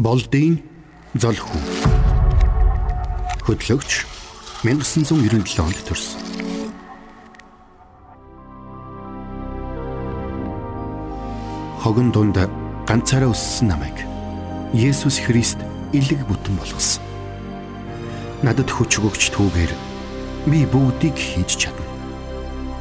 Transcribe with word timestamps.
Болдын 0.00 0.54
зол 1.12 1.36
хүү. 1.36 1.60
Хөтлөгч 3.44 3.98
1997 4.64 5.60
онд 5.60 5.80
төрсөн. 5.84 6.22
Хогон 11.84 12.08
дунд 12.16 12.40
ганцаараа 12.88 13.28
өссөн 13.34 13.74
намайг 13.74 14.00
Есүс 14.72 15.20
Христ 15.20 15.60
илэг 15.92 16.24
бүтэн 16.32 16.56
болгосон. 16.56 17.04
Надад 18.40 18.72
хүч 18.72 19.04
өгч 19.04 19.28
түүгээр 19.36 19.72
би 20.48 20.64
бүгдийг 20.64 21.16
хийж 21.16 21.60
чадна. 21.60 21.84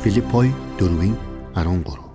Филиппой 0.05 0.55
4:13 0.79 2.08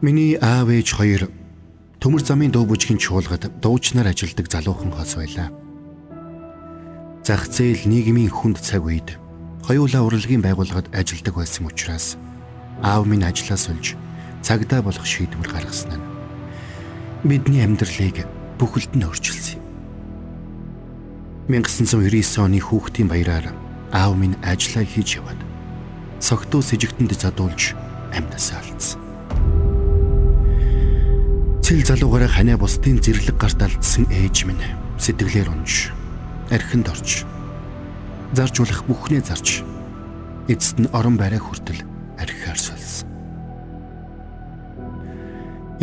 Миний 0.00 0.38
аав 0.38 0.70
ээж 0.70 0.94
хоёр 0.94 1.26
төмөр 1.98 2.22
замын 2.22 2.54
дуу 2.54 2.62
бүжгийн 2.70 3.02
чуулгад 3.02 3.50
дуучнаар 3.58 4.14
ажилладаг 4.14 4.46
залуухан 4.46 4.94
хос 4.94 5.18
байлаа. 5.18 5.50
Зах 7.26 7.50
зээл 7.50 7.82
нийгмийн 7.82 8.30
хүнд 8.30 8.62
цаг 8.62 8.86
үед 8.86 9.18
хоёулаа 9.66 10.06
урлагийн 10.06 10.38
байгууллагад 10.38 10.94
ажилладаг 10.94 11.34
байсан 11.34 11.66
учраас 11.66 12.14
аав 12.78 13.10
минь 13.10 13.26
ажлаас 13.26 13.66
олж 13.66 13.98
цагдаа 14.38 14.86
болох 14.86 15.02
шийдвэр 15.02 15.50
гаргасан 15.50 15.98
нь 15.98 16.06
бидний 17.26 17.66
амьдралыг 17.66 18.22
бүхэлд 18.54 18.94
нь 18.94 19.02
өөрчилсөн. 19.02 19.58
1999 21.50 22.38
оны 22.38 22.62
хүүхдийн 22.62 23.10
баяраар 23.10 23.50
аав 23.90 24.14
минь 24.14 24.38
ажиллаа 24.46 24.86
хийж 24.86 25.18
яваад 25.18 25.42
согтуу 26.22 26.62
сэжигтэнд 26.62 27.18
задуулж 27.18 27.74
амьдасаа 28.14 28.62
алдсан. 28.62 29.07
Цэл 31.68 31.84
залуугаараа 31.84 32.32
ханиа 32.32 32.56
бусдын 32.56 32.96
зэрлэг 32.96 33.36
гарт 33.36 33.60
алдсан 33.60 34.08
ээж 34.08 34.48
минь. 34.48 34.72
Сэтгэлээр 34.96 35.52
унж 35.52 35.92
архинд 36.48 36.88
орж. 36.88 37.28
Заржуулах 38.32 38.88
бүхнээ 38.88 39.20
зарж. 39.20 39.60
Эцэст 40.48 40.80
нь 40.80 40.88
орон 40.96 41.20
байраа 41.20 41.36
хүртэл 41.36 41.84
архиар 42.16 42.56
сулсан. 42.56 43.04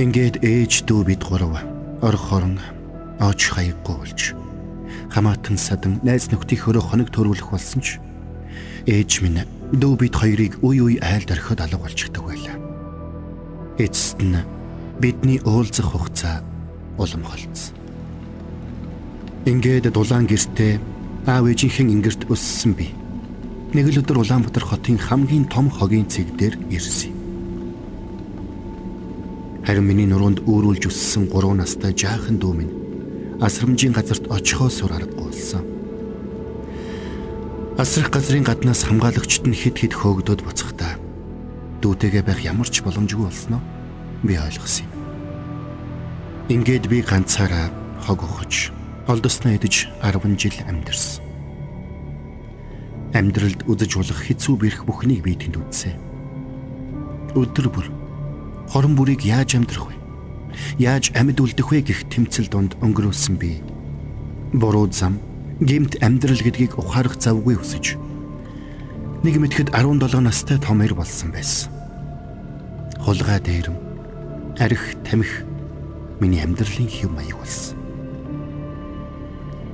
Ингээд 0.01 0.41
ээж 0.41 0.89
дүү 0.89 1.05
бид 1.05 1.21
гурав. 1.21 1.53
Орхорон 2.01 2.57
оч 3.21 3.53
хаяггүй 3.53 3.93
болж. 3.93 4.33
Хамаатан 5.13 5.61
садан 5.61 6.01
найз 6.01 6.33
нөхдийн 6.33 6.65
хөрөө 6.65 6.81
хоног 6.81 7.13
төрүүлэх 7.13 7.53
болсон 7.53 7.85
ч 7.85 8.01
ээж 8.89 9.21
минь 9.21 9.45
дүү 9.69 9.93
бид 10.01 10.17
хоёрыг 10.17 10.65
үе 10.65 10.81
үе 10.81 10.97
айлд 11.05 11.29
орхиод 11.29 11.61
алга 11.61 11.77
болчихдог 11.77 12.25
байлаа. 12.25 12.57
Эцэст 13.77 14.25
нь 14.25 14.54
бидний 14.99 15.41
уулзах 15.43 15.91
хугацаа 15.91 16.43
улам 16.97 17.23
холцсон. 17.23 17.75
Ингээд 19.45 19.91
дулаан 19.91 20.25
гэртээ 20.25 20.79
аав 21.27 21.45
ээжийнхэн 21.45 21.91
ингэрт 21.99 22.25
өссөн 22.31 22.73
би. 22.73 22.95
Нэг 23.75 23.91
л 23.91 23.99
өдөр 24.01 24.23
Улаанбаатар 24.23 24.63
хотын 24.63 24.97
хамгийн 24.97 25.45
том 25.51 25.69
хогийн 25.69 26.07
цэг 26.07 26.31
дээр 26.39 26.55
ирсэн. 26.71 27.11
Харин 29.67 29.83
миний 29.83 30.07
нуруунд 30.07 30.45
өөрүүлж 30.47 30.87
өссөн 30.87 31.27
3 31.27 31.59
настай 31.59 31.91
жаахан 31.91 32.39
дүү 32.39 32.53
минь 32.55 32.73
асрамжийн 33.41 33.93
газарт 33.93 34.31
очихоо 34.31 34.69
сур 34.69 34.93
аргагүй 34.93 35.27
болсон. 35.27 35.65
Асрах 37.77 38.09
газрын 38.09 38.47
гаднаас 38.47 38.87
хамгаалагчд 38.87 39.43
нь 39.49 39.57
хид 39.57 39.75
хид 39.75 39.93
хөөгдөд 39.97 40.39
буцахдаа 40.45 40.95
дүүтэйгээ 41.83 42.23
байх 42.23 42.39
ямар 42.45 42.69
ч 42.71 42.79
боломжгүй 42.79 43.27
болсноо 43.27 43.59
би 44.27 44.35
ойлгосон 44.37 44.85
юм. 44.85 44.95
Ингээд 46.49 46.85
би 46.89 47.01
ганцаараа 47.01 47.69
хог 48.05 48.21
ухаж 48.21 48.69
олдосноо 49.07 49.57
идэж 49.57 49.89
10 50.01 50.37
жил 50.37 50.57
амьдэрсэн. 50.69 51.23
Амьдралд 53.13 53.65
үзэж 53.65 53.91
болох 53.97 54.19
хэцүү 54.21 54.53
бэрх 54.59 54.81
бүхнийг 54.85 55.23
би 55.23 55.33
тэнд 55.33 55.57
үзсэн. 55.57 55.95
Өдөр 57.33 57.67
бүр 57.69 57.87
хорон 58.69 58.93
бүрийг 58.93 59.25
яаж 59.25 59.55
амьдрах 59.55 59.89
вэ? 59.89 59.95
Яаж 60.77 61.15
амьд 61.15 61.39
үлдэх 61.39 61.71
вэ 61.71 61.81
гэх 61.81 62.09
тэмцэл 62.11 62.49
донд 62.51 62.75
өнгөрөөсөн 62.83 63.35
би. 63.39 63.61
Буруу 64.53 64.91
зам, 64.91 65.17
гемт 65.61 65.97
амьдрал 66.03 66.41
гэдгийг 66.41 66.77
ухаарах 66.77 67.17
завгүй 67.17 67.57
өсөж 67.57 67.97
нэг 69.25 69.41
мэтгэд 69.41 69.73
17 69.73 70.21
настай 70.21 70.61
томэр 70.61 70.93
болсон 70.93 71.33
байсан. 71.33 71.73
Хулгай 73.01 73.41
дээрэм 73.41 73.84
арх 74.57 74.95
тамхи 75.03 75.43
миний 76.19 76.39
амьдралын 76.39 76.87
хэв 76.87 77.11
маяг 77.11 77.35
болсон. 77.35 77.75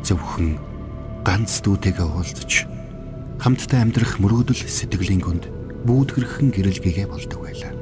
Зөвхөн 0.01 0.57
ганц 1.21 1.61
дүүтэйгээ 1.61 2.07
уулзаж 2.09 2.65
хамтдаа 3.37 3.85
амьдрах 3.85 4.17
мөрөөдөл 4.17 4.57
сэтгэлийн 4.65 5.21
гүнд 5.21 5.45
бүүдгэрхэн 5.85 6.49
гэрэлгээгээ 6.49 7.07
болдог 7.13 7.39
байлаа. 7.45 7.73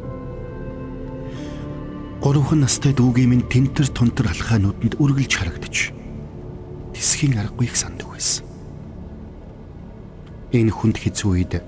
Гурван 2.20 2.68
настай 2.68 2.92
дүүгийн 2.92 3.32
минь 3.32 3.48
тентэр 3.48 3.88
тунтар 3.96 4.36
алхаа 4.36 4.60
нүдэнд 4.60 5.00
үргэлж 5.00 5.34
харагдаж 5.40 5.96
тисхийн 6.92 7.40
аргагүй 7.40 7.72
их 7.72 7.80
санддаг 7.80 8.12
байсан. 8.12 8.44
Энэ 10.52 10.76
хүнд 10.76 11.00
хэцүү 11.00 11.32
үед 11.32 11.64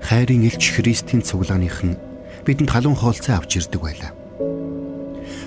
хайрын 0.00 0.48
элч 0.48 0.72
Христийн 0.72 1.20
цуглааныхан 1.20 2.00
бидэнд 2.48 2.72
халуун 2.72 2.96
хоолцоо 2.96 3.36
авч 3.36 3.60
ирдэг 3.60 3.84
байлаа 3.84 4.12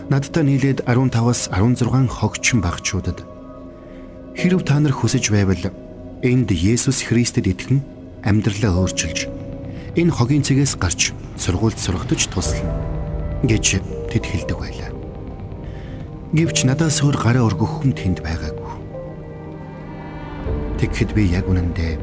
надтай 0.10 0.44
нийлээд 0.44 0.84
15-аас 0.84 1.48
16 1.52 2.10
хогчин 2.12 2.60
багчуудад 2.60 3.24
хэрв 4.36 4.62
та 4.68 4.80
нар 4.84 4.92
хүсэж 4.92 5.32
байвал 5.32 5.72
энд 6.20 6.52
Есүс 6.52 7.08
Христэд 7.08 7.48
итгэн 7.48 7.80
амьдралаа 8.24 8.84
өөрчилж 8.84 9.32
энэ 9.96 10.12
хогийн 10.12 10.44
цэгээс 10.44 10.76
гарч 10.76 11.16
сургуульд 11.40 11.80
сургатаж 11.80 12.28
туслана 12.28 12.76
гэж 13.48 13.80
тэд 14.12 14.24
хэлдэг 14.28 14.58
байлаа. 14.58 14.92
Гэвч 16.34 16.66
надаас 16.68 17.00
өөр 17.04 17.18
гараа 17.20 17.48
өргөх 17.48 17.84
хүн 17.84 17.94
тэнд 17.94 18.20
байгаагүй. 18.26 18.74
Тэгэхэд 20.82 21.12
би 21.14 21.30
яг 21.32 21.46
үнэндээ 21.48 21.94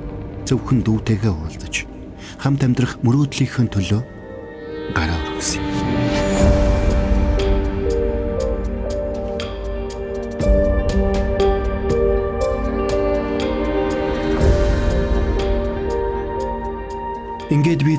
зөвхөн 0.49 0.87
дүүтэйгээ 0.87 1.33
уулзаж 1.35 1.85
хамт 2.41 2.65
амьдрах 2.65 3.03
мөрөөдлийнхөө 3.05 3.67
төлөө 3.69 4.01
гараа 4.95 5.19
өргөсөн 5.19 5.70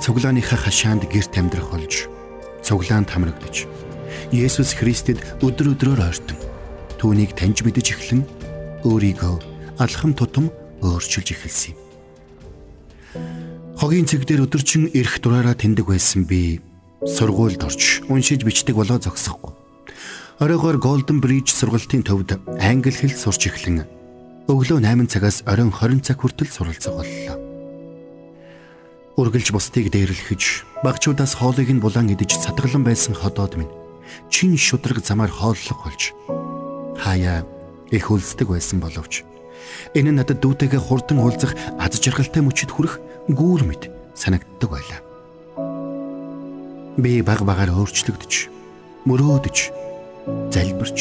цуглааныхаа 0.02 0.58
хашаанд 0.58 1.06
гэрт 1.06 1.38
амьдрах 1.38 1.70
болж 1.70 2.10
цуглаанд 2.66 3.14
хамрагдаж 3.14 3.70
Есүс 4.34 4.74
Христэд 4.74 5.22
өдөр 5.46 5.78
өдрөөр 5.78 6.02
ойртон 6.02 6.38
түүнийг 6.98 7.38
таньж 7.38 7.62
мэдэж 7.62 7.88
эхлэн 7.94 8.22
өөрийгөө 8.82 9.36
алхам 9.78 10.18
тутам 10.18 10.50
өөрчилж 10.82 11.38
эхэлсэн 11.38 11.74
юм. 11.74 11.80
Хогийн 13.78 14.10
цэг 14.10 14.26
дээр 14.26 14.46
өдөржин 14.50 14.90
эрх 14.94 15.22
дураараа 15.22 15.54
тэндэг 15.54 15.86
байсан 15.86 16.26
би 16.26 16.62
сургуульд 17.06 17.62
орж 17.66 18.06
уншиж 18.10 18.46
бичдэг 18.46 18.78
болоо 18.78 19.02
зогсохгүй. 19.02 19.54
Оройгоор 20.42 20.78
Golden 20.78 21.22
Bridge 21.22 21.54
сургалтын 21.54 22.06
төвд 22.06 22.38
англи 22.62 22.94
хэл 22.94 23.14
сурч 23.14 23.50
эхлэн 23.50 23.86
өглөө 24.50 24.82
8 24.86 25.10
цагаас 25.10 25.42
оройн 25.50 25.74
20 25.74 26.06
цаг 26.06 26.22
хүртэл 26.22 26.50
суралцах 26.50 26.98
боллоо 26.98 27.41
үргэлж 29.20 29.52
бусдыг 29.52 29.92
дээрлэхэж 29.92 30.84
багчуудаас 30.84 31.36
хоолыг 31.36 31.68
нь 31.68 31.84
булан 31.84 32.08
идэж 32.08 32.40
сатгалан 32.40 32.88
байсан 32.88 33.12
ходоод 33.12 33.60
минь 33.60 33.74
чин 34.32 34.56
шудраг 34.56 35.04
замаар 35.04 35.32
хооллох 35.32 35.84
болж 35.84 36.16
хаяа 36.96 37.44
их 37.92 38.08
үлсдэг 38.08 38.48
байсан 38.48 38.80
боловч 38.80 39.28
энэ 39.96 40.16
надад 40.16 40.40
дүүтэйгээ 40.40 40.80
хурдан 40.80 41.20
уулзах 41.20 41.56
аз 41.76 42.00
жаргалтай 42.00 42.40
мөчөд 42.40 42.72
хүрэх 42.72 43.04
гүүр 43.28 43.68
мэд 43.68 43.92
санагддаг 44.16 44.70
байлаа. 44.72 45.00
Би 47.00 47.22
баг 47.24 47.44
багаар 47.48 47.72
өөрчлөгдөж, 47.72 48.52
мөрөөдөж, 49.08 49.58
залбирч 50.52 51.00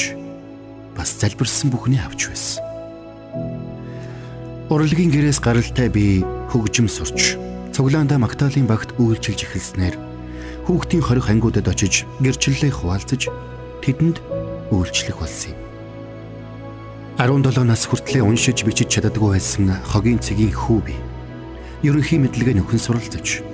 бас 0.95 1.11
залбирсан 1.19 1.71
бүхний 1.71 1.99
авч 1.99 2.31
байсан. 2.31 2.63
Урлагийн 4.71 5.11
гэрээс 5.11 5.43
гаралтай 5.43 5.91
би 5.91 6.23
хөгжим 6.51 6.87
сурч 6.87 7.35
цуглаандаа 7.75 8.19
Магдалины 8.19 8.67
багт 8.67 8.95
үйлчилж 8.99 9.47
эхэлснээр 9.47 9.97
хүүхдийн 10.67 11.03
хорих 11.03 11.31
ангиудад 11.31 11.67
очиж 11.71 12.07
гэрчлэлээ 12.21 12.73
хуваалцаж 12.75 13.31
тэдэнд 13.83 14.19
үйлчлэх 14.75 15.19
болсон 15.19 15.55
юм. 15.55 15.59
17 17.19 17.65
нас 17.69 17.85
хүртлээр 17.85 18.25
уншиж 18.25 18.65
бичиж 18.65 18.89
чаддаггүй 18.89 19.37
байсан 19.37 19.77
хогийн 19.85 20.19
цэгийн 20.19 20.55
хүү 20.55 20.81
би. 20.83 20.97
Ерөнхий 21.85 22.19
мэдлэгээ 22.21 22.59
нөхөн 22.59 22.81
суралцж 22.81 23.45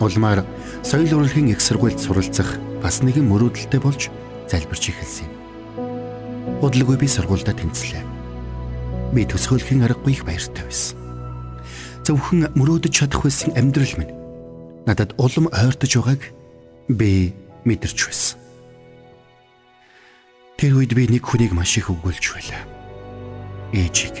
улмаар 0.00 0.44
соёл 0.82 1.20
урлагийн 1.20 1.52
их 1.52 1.60
сургуульд 1.60 2.00
суралцах 2.00 2.56
бас 2.80 3.04
нэгэн 3.04 3.28
мөрөөдөлтэй 3.28 3.80
болж 3.80 4.08
залбирч 4.48 4.84
эхэлсэн 4.88 5.28
юм. 5.28 5.34
Удалгүй 6.64 6.96
би 6.96 7.08
сургуультай 7.08 7.54
тэнцлээ. 7.54 8.04
Би 9.12 9.28
төсөөлхийн 9.28 9.84
аргагүй 9.84 10.16
их 10.16 10.24
баяртай 10.24 10.64
байсан. 10.64 10.99
Зөвхөн 12.10 12.50
мөрөөдөж 12.58 12.90
чадах 12.90 13.22
байсан 13.22 13.54
амьдрал 13.54 13.94
минь 13.94 14.10
надад 14.82 15.14
улам 15.14 15.46
ойртож 15.54 15.94
байгааг 15.94 16.22
би 16.90 17.30
мэдэрч 17.62 17.98
байсан. 18.10 18.34
Тэр 20.58 20.82
үед 20.82 20.90
би 20.90 21.06
нэг 21.06 21.22
хүнийг 21.22 21.54
маш 21.54 21.78
их 21.78 21.86
өгүүлж 21.86 22.24
байлаа 22.34 22.66
ээжийг. 23.70 24.18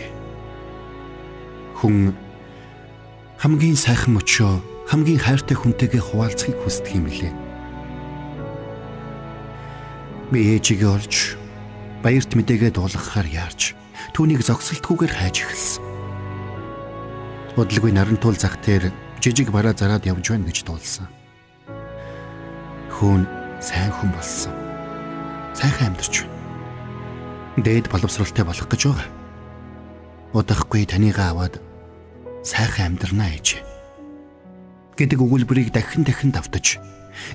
Хүн 1.82 2.14
хамгийн 3.42 3.74
сайхан 3.74 4.14
мөчөө 4.14 4.86
хамгийн 4.86 5.18
хайртай 5.18 5.58
хүнтэйгээ 5.58 6.02
хуваалцахыг 6.14 6.62
хүсдэг 6.62 6.94
юм 6.94 7.10
лээ. 7.10 7.34
Би 10.30 10.38
ээжигээ 10.54 10.86
олж 10.94 11.34
баярт 12.06 12.38
мэдээгээ 12.38 12.70
дуулгахаар 12.70 13.26
яарч 13.26 13.74
түүнийг 14.14 14.46
зогсолтгүйгээр 14.46 15.10
хайж 15.10 15.36
эхэлсэн. 15.42 15.79
Бодлогын 17.60 18.00
нарантуул 18.00 18.40
зах 18.40 18.56
дээр 18.64 18.88
жижиг 19.20 19.52
бараа 19.52 19.76
зараад 19.76 20.08
явж 20.08 20.32
байна 20.32 20.48
гэж 20.48 20.64
дуулсан. 20.64 21.12
Хүн 22.88 23.28
сайн 23.60 23.92
хүн 23.92 24.16
болсон. 24.16 24.56
Сайхан 25.52 25.92
амьдарч 25.92 26.24
байна. 26.24 27.60
Дээд 27.60 27.92
боловсралтай 27.92 28.48
болох 28.48 28.64
гэж 28.64 28.88
байгаа 28.88 29.20
удахгүй 30.32 30.86
танийгаа 30.86 31.34
аваад 31.34 31.58
сайхан 32.46 32.94
амьдрнаа 32.94 33.34
ээж 33.34 33.60
гэдэг 34.94 35.18
өгүүлбэрийг 35.18 35.74
дахин 35.74 36.06
дахин 36.06 36.30
давтаж 36.30 36.78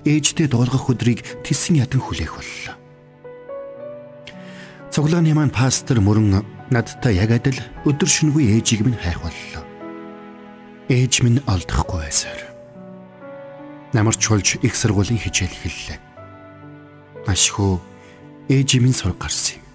ээжтэй 0.08 0.48
дуулгах 0.48 0.88
өдрийг 0.88 1.22
тэсэн 1.44 1.76
ядан 1.84 2.00
хүлээх 2.00 2.34
боллоо. 2.40 2.76
Цуглааны 4.96 5.36
маань 5.36 5.52
пастор 5.52 6.00
мөрөн 6.00 6.40
надтай 6.72 7.20
яг 7.20 7.36
адил 7.36 7.60
өдөр 7.84 8.08
шөнөгүй 8.08 8.56
ээжийг 8.56 8.88
минь 8.88 8.96
хайх 8.96 9.20
боллоо. 9.20 9.75
Ээж 10.86 11.26
минь 11.26 11.42
олдохгүй 11.50 12.06
байсаар. 12.06 12.42
Намарч 13.90 14.22
болж 14.30 14.62
их 14.62 14.78
сургуулийн 14.78 15.18
хичээл 15.18 15.50
эхэллээ. 15.50 16.00
Маш 17.26 17.50
хөө 17.50 17.82
ээж 18.54 18.78
минь 18.78 18.94
сураг 18.94 19.18
гарсан 19.18 19.58
юм. 19.58 19.66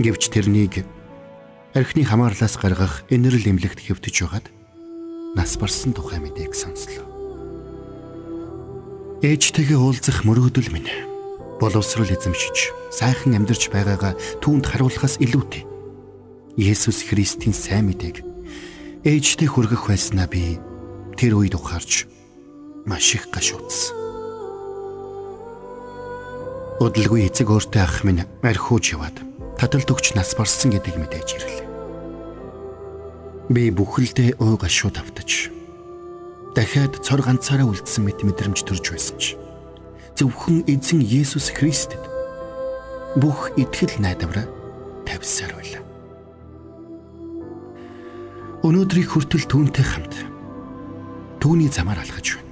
Гэвч 0.00 0.32
тэрнийг 0.32 0.88
архины 1.76 2.08
хамаарлаас 2.08 2.56
гаргах 2.56 3.04
энерл 3.12 3.44
эмнэлэгт 3.44 3.84
хэвтэж 3.84 4.24
байгаад 4.24 4.46
нас 5.36 5.60
барсан 5.60 5.92
тухай 5.92 6.16
мэдээг 6.16 6.56
сонслоо. 6.56 7.04
Ээжтэйгээ 9.20 9.76
уулзах 9.76 10.24
мөрөөдөл 10.24 10.72
минь 10.72 10.88
боловсрол 11.60 12.08
эзэмшиж 12.08 12.72
сайхан 12.88 13.36
амьдарч 13.36 13.68
байгаагаа 13.68 14.16
түүнд 14.40 14.64
харуулахаас 14.64 15.20
илүүтэй 15.20 15.68
Есүс 16.56 17.04
Христийн 17.04 17.52
сайн 17.52 17.92
мэдээг 17.92 18.33
ээжтэй 19.04 19.44
хүргэх 19.52 19.84
байснаа 19.84 20.24
би 20.24 20.56
тэр 21.20 21.36
үед 21.36 21.52
ухаарч 21.52 22.08
маш 22.88 23.12
их 23.12 23.28
гашуудсан. 23.28 23.92
Удалгүй 26.80 27.28
эцэг 27.28 27.52
өөртөө 27.52 27.84
ах 27.84 28.00
минь 28.00 28.24
архиуж 28.40 28.96
яваад 28.96 29.20
таталт 29.60 29.92
өгч 29.92 30.16
нас 30.16 30.32
барсан 30.32 30.72
гэдгийг 30.72 30.96
мэдээж 30.96 31.28
ирлээ. 31.36 31.62
Би 33.52 33.68
бүхэлдээ 33.76 34.40
ой 34.40 34.56
гашууд 34.56 34.96
автаж 34.96 35.52
дахиад 36.56 36.96
цор 37.04 37.20
ганцаараа 37.20 37.68
үлдсэн 37.68 38.08
мэт 38.08 38.24
мэдрэмж 38.24 38.64
төрж 38.64 38.84
байсан 38.88 39.20
ч 39.20 39.36
зөвхөн 40.16 40.64
эзэн 40.64 41.04
Есүс 41.04 41.52
Христэд 41.52 42.00
бүх 43.20 43.52
итгэл 43.60 44.00
найдвараа 44.00 44.48
тавьсаар 45.04 45.52
байлаа. 45.60 45.83
Өнөөдрийг 48.64 49.12
хүртэл 49.12 49.44
түүнтэй 49.44 49.84
хамт 49.84 50.14
түүний 51.36 51.68
замаар 51.68 52.00
алхаж 52.00 52.40
байна. 52.40 52.48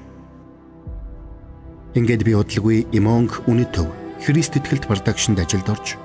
Ингээд 1.97 2.29
би 2.29 2.37
удалгүй 2.37 2.85
Имонг 2.93 3.41
Үнэtöв 3.49 3.89
Христ 4.21 4.61
итгэлт 4.61 4.85
продакшнд 4.93 5.41
ажилд 5.41 5.73
орж 5.73 5.97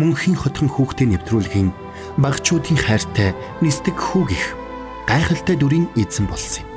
мөнхийн 0.00 0.40
хотхон 0.40 0.72
хүүхдээ 0.72 1.12
нэвтрүүлэхийн 1.12 1.76
багчуудын 2.24 2.80
хайртай 2.88 3.36
нисдэг 3.60 3.92
хүүгих 3.92 4.56
гайхалтай 5.04 5.60
дүрийн 5.60 5.92
эзэн 5.92 6.24
болсон 6.24 6.64
юм. 6.64 6.68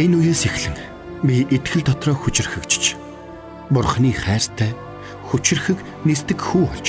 Энэ 0.00 0.16
үеэс 0.16 0.48
эхлэн 0.48 0.80
би 1.28 1.44
итгэл 1.44 1.84
дотроо 1.84 2.16
хүчрхэгжиж 2.16 2.96
Бурхны 3.68 4.16
хайртай 4.16 4.72
хүчрхэг 5.28 5.76
нисдэг 6.08 6.40
хүү 6.40 6.64
болж 6.64 6.88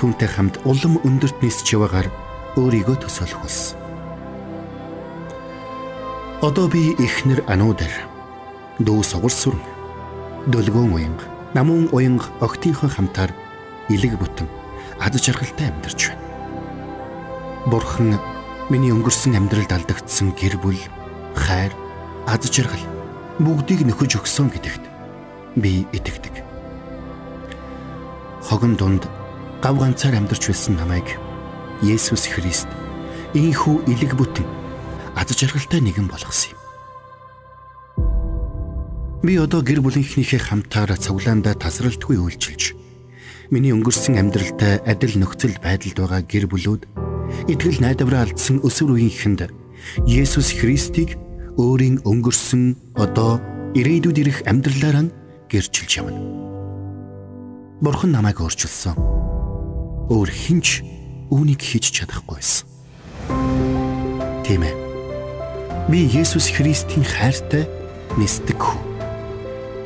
түүнтэй 0.00 0.28
хамт 0.32 0.56
улам 0.64 0.96
өндөрт 1.04 1.44
нисч 1.44 1.76
яваагаар 1.76 2.08
өөрийгөө 2.56 2.96
төсөөлөх 3.04 3.40
болсон. 3.42 3.78
Одоо 6.40 6.66
би 6.72 6.96
ихнэр 6.96 7.44
ануудаар 7.46 7.92
дүү 8.80 9.02
сугар 9.04 9.34
сүрэн 9.34 9.60
дөлгөөн 10.48 10.94
уянга 10.96 11.26
намун 11.54 11.88
уянга 11.92 12.32
огтынхон 12.40 12.88
хамтаар 12.88 13.30
илэг 13.92 14.16
бүтэн 14.16 14.48
ад 14.98 15.14
жаргалтай 15.20 15.68
амьдарч 15.68 16.08
байна. 16.08 16.24
Бурхан 17.68 18.16
миний 18.72 18.90
өнгөрсөн 18.90 19.36
амьдралд 19.36 19.68
алдагдсан 19.68 20.32
гэр 20.32 20.56
бүл, 20.64 20.80
хайр, 21.36 21.76
ад 22.24 22.40
жаргал 22.48 22.80
бүгдийг 23.36 23.84
нөхөж 23.84 24.16
өгсөн 24.16 24.48
гэдэгт 24.48 24.84
би 25.60 25.84
итгэдэг. 25.92 26.40
Хогон 28.48 28.80
дунд 28.80 29.04
гав 29.60 29.76
ганцаар 29.76 30.16
амьдарч 30.16 30.48
байсан 30.48 30.80
намайг 30.80 31.20
Есүс 31.82 32.28
Христ 32.28 32.68
ийхүү 33.34 33.88
илэг 33.88 34.16
бүтэн 34.18 34.46
ад 35.16 35.28
жаргалтай 35.32 35.80
нэгэн 35.80 36.06
болгосон 36.10 36.52
юм. 36.52 36.60
Би 39.24 39.36
одоо 39.36 39.60
гэр 39.60 39.80
бүлийнхнийхээ 39.84 40.40
хамтаар 40.48 40.96
цуглаандаа 40.96 41.56
тасралтгүй 41.56 42.16
үйлчилж 42.16 42.80
Миний 43.50 43.74
өнгөрсөн 43.74 44.14
амьдралтай 44.14 44.78
адил 44.86 45.18
нөхцөл 45.18 45.58
байдалд 45.58 45.98
байгаа 45.98 46.22
гэр 46.22 46.46
бүлүүд 46.46 46.86
итгэл 47.50 47.82
найдвараа 47.82 48.22
алдсан 48.30 48.62
өсвөр 48.62 48.94
үеийнхэнд 48.94 49.50
Есүс 50.06 50.54
Христийг 50.54 51.18
өөрийн 51.58 51.98
өнгөрсөн 52.06 52.94
одоо 52.94 53.42
ирээдүйд 53.74 54.18
ирэх 54.22 54.38
амьдралаараа 54.46 55.10
гэрчилж 55.50 55.90
явна. 55.98 56.22
Бурхан 57.82 58.14
намайг 58.14 58.38
өөрчилсөн. 58.38 58.94
Өөр 60.14 60.30
хинч 60.30 60.86
үүнийг 61.30 61.62
хийж 61.62 61.94
чадахгүй 61.94 62.36
байсан. 62.36 62.66
Тийм 64.44 64.66
ээ. 64.66 64.74
Би 65.90 66.06
Есүс 66.10 66.50
Христийн 66.50 67.06
хайртай 67.06 67.64
нисдэг 68.18 68.58
хүү. 68.58 68.82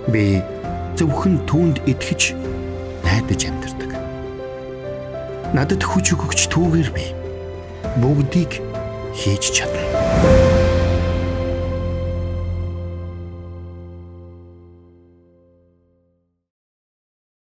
Би 0.08 0.40
зөвхөн 0.96 1.44
түүнд 1.44 1.84
итгэж 1.84 2.32
найдаж 3.04 3.40
амьдардаг. 3.48 3.92
Надад 5.52 5.84
хүч 5.84 6.16
өгөгч 6.16 6.48
түүгээр 6.48 6.90
би 6.96 7.06
бүгдийг 8.00 8.60
хийж 9.12 9.52
чадна. 9.52 10.63